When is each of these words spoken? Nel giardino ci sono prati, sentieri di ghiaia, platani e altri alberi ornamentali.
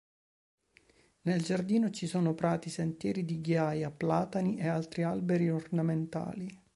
Nel 1.25 1.43
giardino 1.43 1.91
ci 1.91 2.07
sono 2.07 2.33
prati, 2.33 2.71
sentieri 2.71 3.23
di 3.23 3.39
ghiaia, 3.39 3.91
platani 3.91 4.57
e 4.57 4.67
altri 4.67 5.03
alberi 5.03 5.51
ornamentali. 5.51 6.59